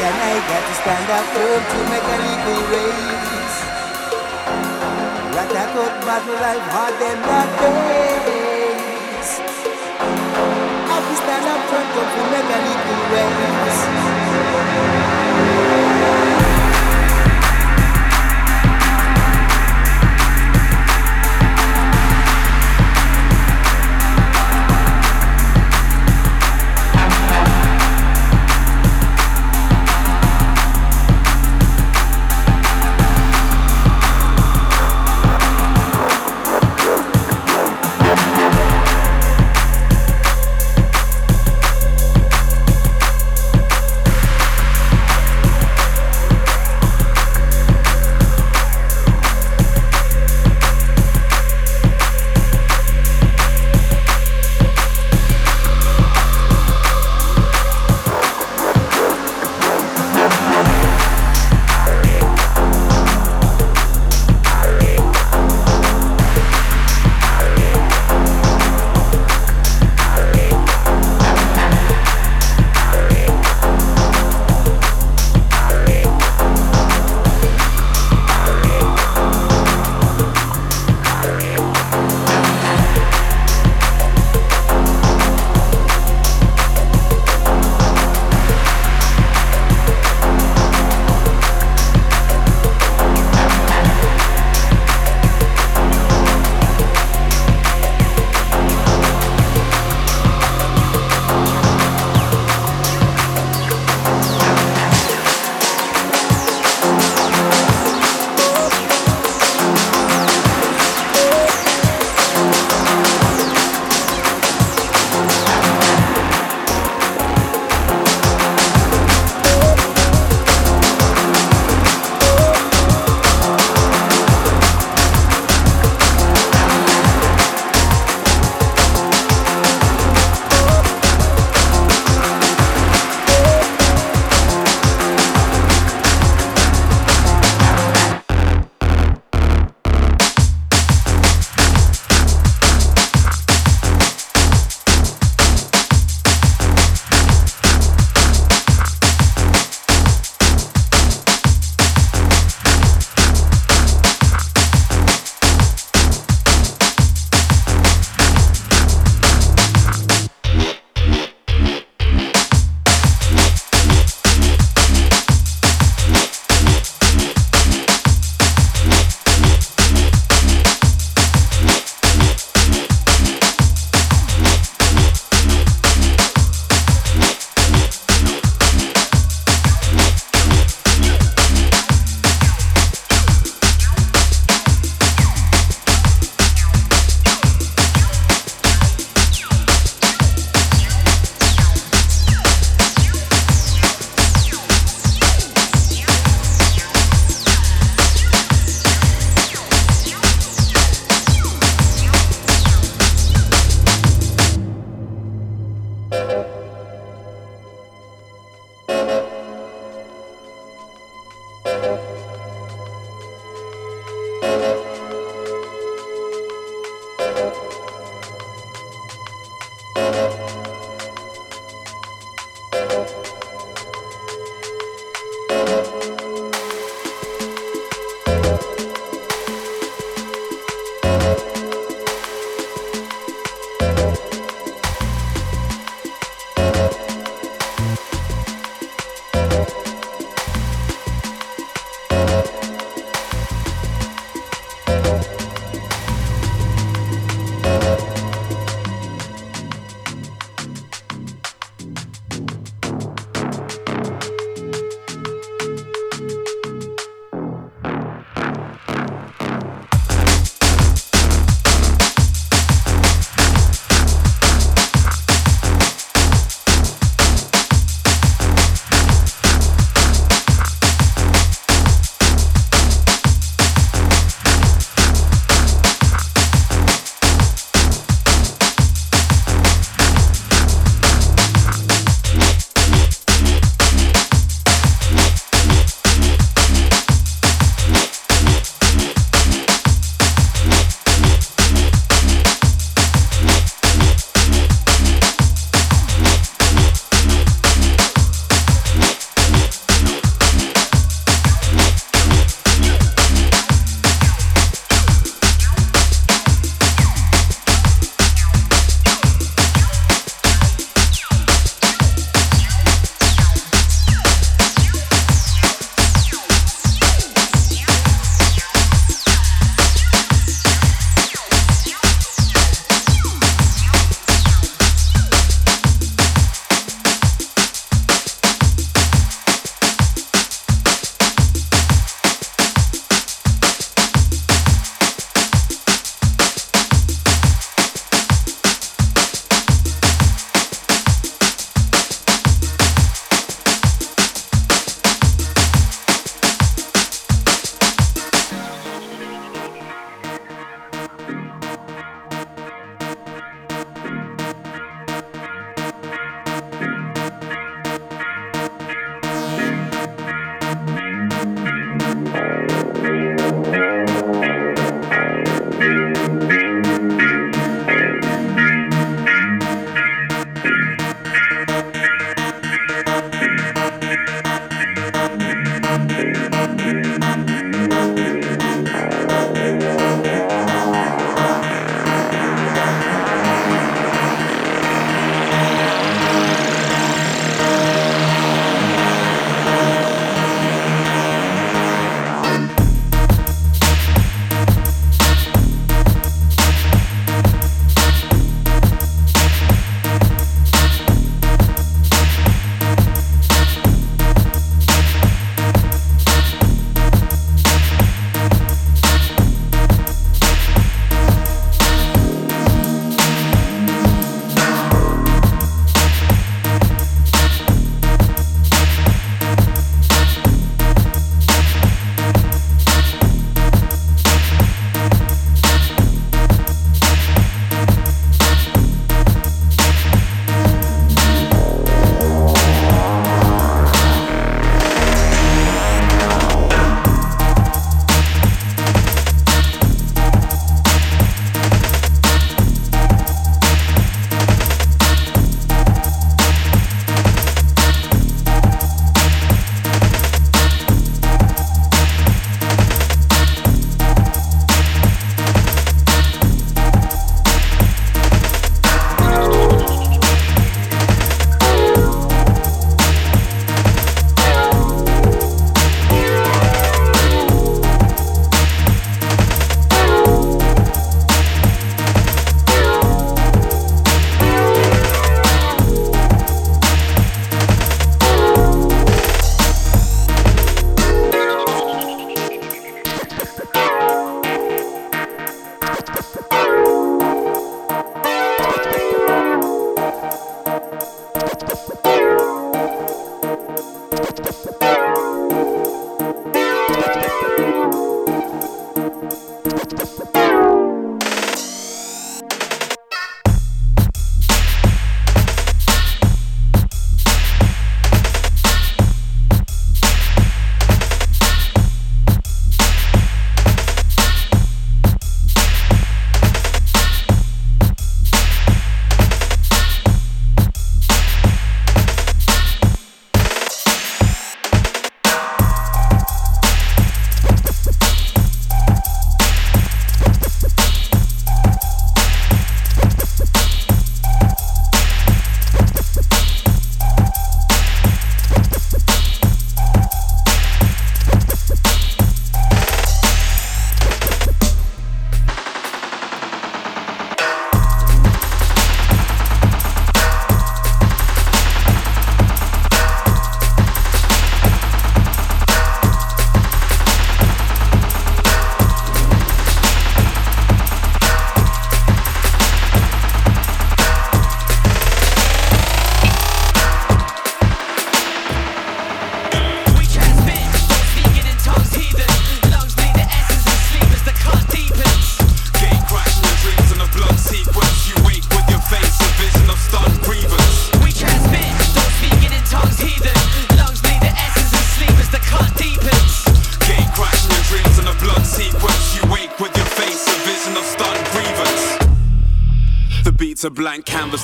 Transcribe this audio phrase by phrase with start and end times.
[0.00, 3.58] and I got to stand up firm to make a legal raise.
[5.34, 9.42] Rat a good battle life hard them that days.
[10.86, 13.78] I to stand up firm to make a legal raise.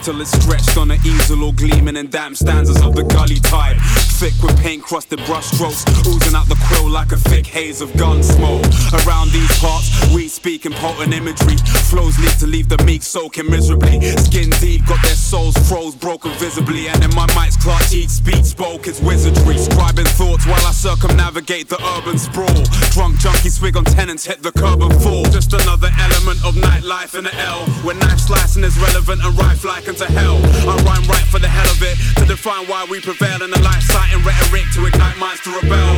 [0.04, 3.76] Till it's stretched on an easel or gleaming in damp stanzas of the gully type.
[4.20, 7.94] Thick with paint crusted brush strokes, oozing out the quill like a thick haze of
[7.96, 8.62] gun smoke.
[9.04, 11.56] Around these parts, we speak in potent imagery.
[11.88, 14.00] Flows lead to leave the meek soaking miserably.
[14.16, 16.88] Skin deep, got their souls froze, broken visibly.
[16.88, 19.56] And in my mic's clutch, each speech spoke is wizardry.
[19.56, 22.62] Scribing thoughts while I circumnavigate the urban sprawl.
[22.92, 25.24] Drunk junkie swig on tenants, hit the curb and fall.
[25.24, 27.64] Just another element of nightlife in the L.
[27.84, 30.40] Where knife slicing is relevant and rife like into hell.
[30.66, 33.60] I rhyme right for the hell of it to define why we prevail in the
[33.62, 35.94] life citing rhetoric to ignite minds to rebel.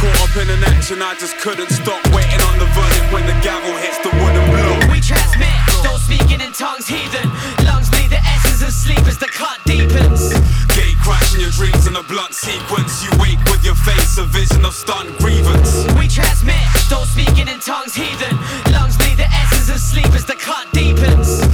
[0.00, 3.36] Caught up in an action, I just couldn't stop waiting on the verdict when the
[3.44, 4.90] gavel hits the wooden block.
[4.90, 5.52] We transmit,
[5.84, 7.28] don't speaking in tongues, heathen.
[7.68, 10.32] Lungs bleed the essence of sleep as the cut deepens.
[10.72, 13.04] Gate crashing your dreams in a blunt sequence.
[13.04, 15.84] You wake with your face, a vision of stunned grievance.
[16.00, 18.34] We transmit, don't speaking in tongues, heathen.
[18.72, 21.44] Lungs bleed the essence of sleep as the cut deepens.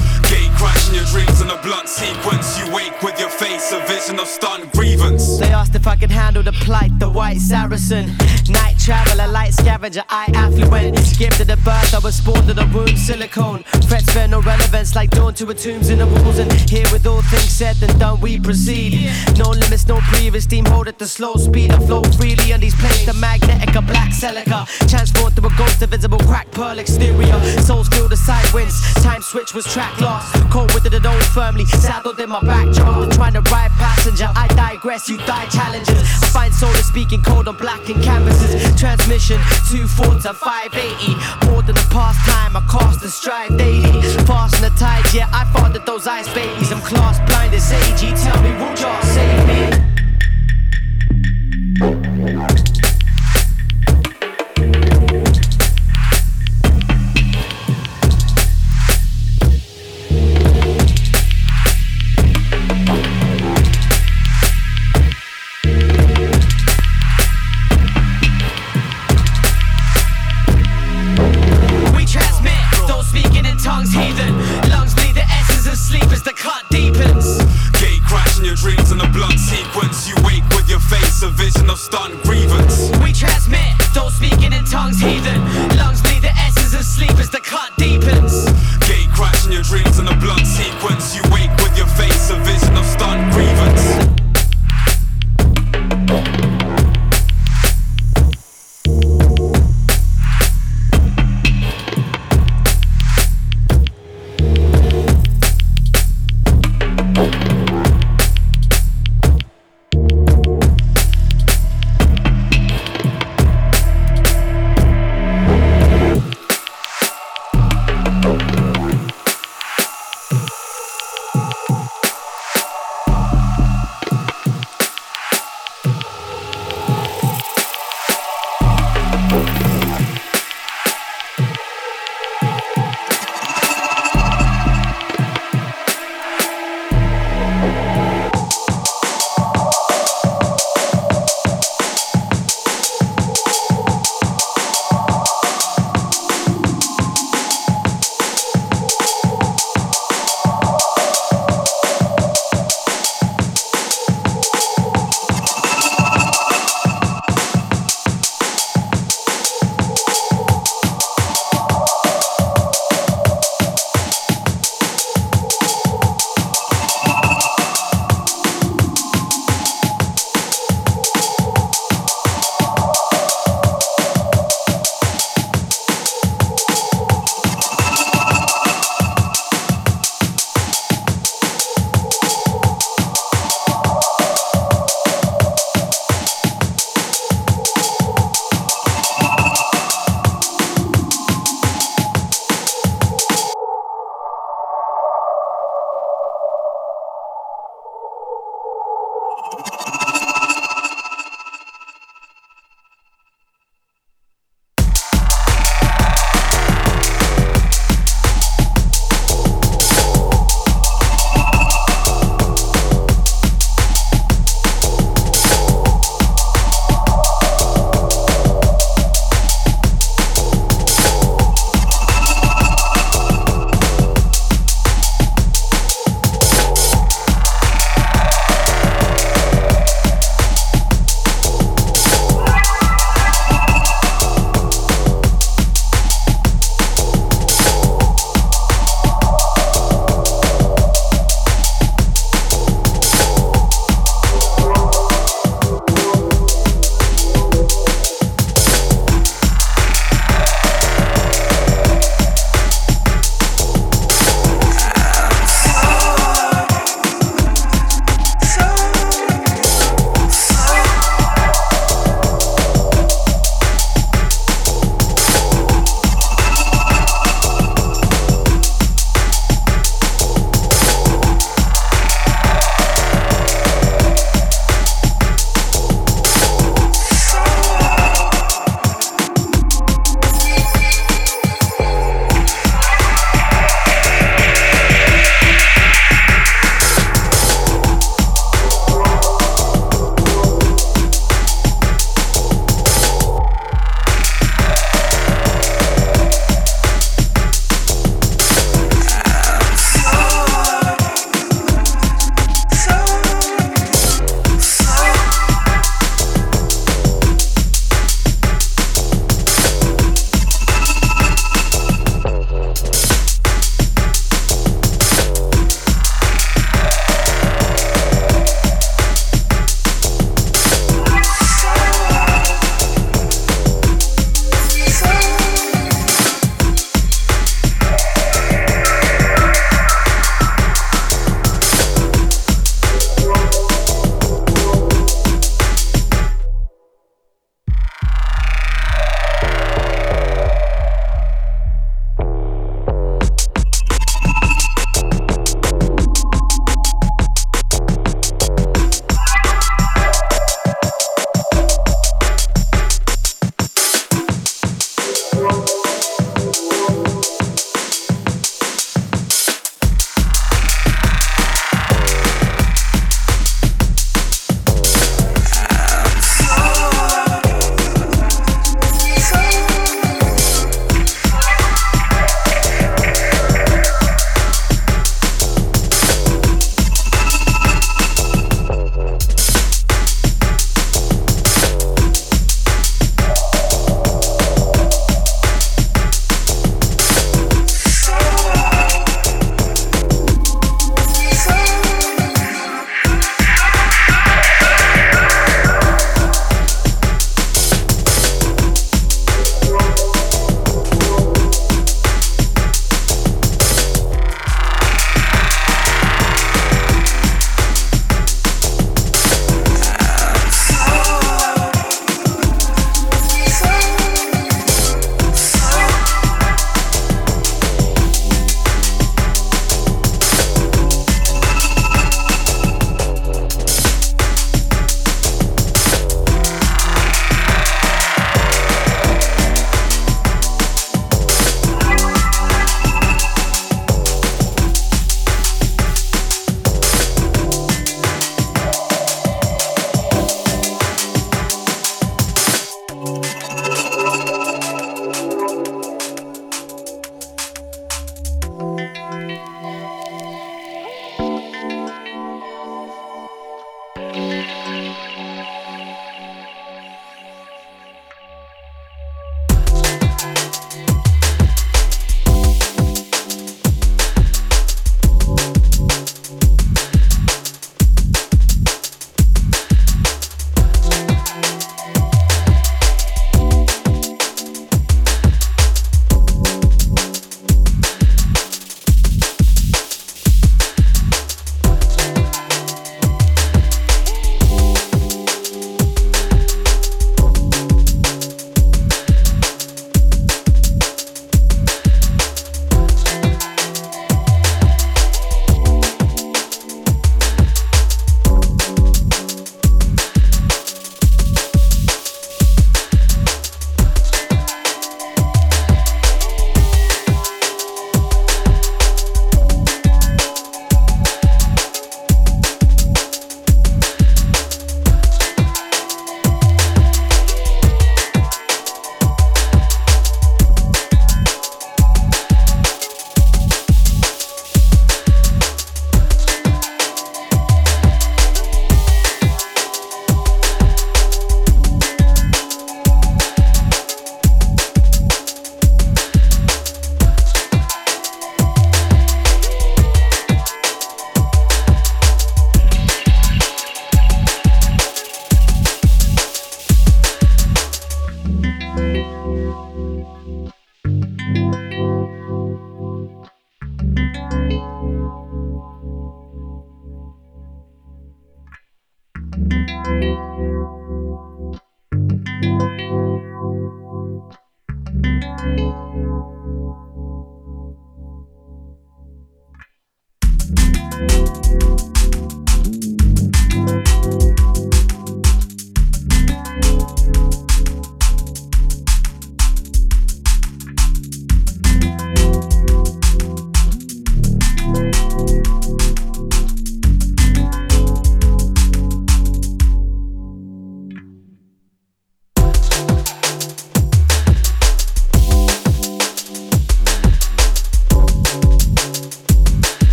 [0.57, 2.57] Crashing your dreams in a blunt sequence.
[2.57, 5.37] You wake with your face, a vision of stunned grievance.
[5.37, 8.15] They asked if I could handle the plight, the white Saracen.
[8.49, 10.95] Night traveler, light scavenger, I affluent.
[11.17, 13.63] Gifted at birth, I was spawned in a womb, silicone.
[13.87, 16.39] Threats bear no relevance, like dawn to a tombs in the walls.
[16.39, 19.11] And here with all things said and done, we proceed.
[19.37, 21.71] No limits, no previous steam, hold at the slow speed.
[21.71, 24.65] I flow freely on these planes, the magnetic, a black celica.
[24.89, 27.39] Transformed to a ghost, a visible crack pearl exterior.
[27.61, 30.33] Souls feel the side winds, time switch was track lost.
[30.49, 33.11] Cold with it, own firmly, saddled in my backdrop.
[33.11, 35.99] Trying to ride passenger, I digress, you die challenges.
[36.23, 38.63] I find solar speaking cold on black and canvases.
[38.79, 39.35] Transmission
[39.69, 41.51] 240 to 580.
[41.51, 44.01] More than the past time, I cast and strive daily.
[44.25, 46.71] Fast in the tide, yeah, I fathered those ice babies.
[46.71, 47.99] I'm class blind as AG.
[47.99, 49.87] Tell me, would y'all save me?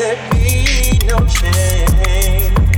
[0.00, 0.16] Same.
[0.16, 2.69] There be no change.